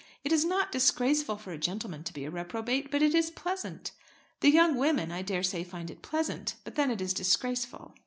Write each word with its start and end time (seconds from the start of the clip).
It 0.23 0.31
is 0.31 0.43
not 0.43 0.71
disgraceful 0.71 1.37
for 1.37 1.51
a 1.51 1.59
gentleman 1.59 2.03
to 2.05 2.11
be 2.11 2.25
a 2.25 2.31
reprobate, 2.31 2.89
but 2.89 3.03
it 3.03 3.13
is 3.13 3.29
pleasant. 3.29 3.91
The 4.39 4.49
young 4.49 4.73
women 4.77 5.11
I 5.11 5.21
daresay 5.21 5.63
find 5.63 5.91
it 5.91 6.01
pleasant, 6.01 6.55
but 6.63 6.73
then 6.73 6.89
it 6.89 7.01
is 7.01 7.13
disgraceful. 7.13 7.93